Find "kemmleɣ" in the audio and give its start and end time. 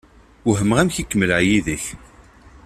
1.05-1.41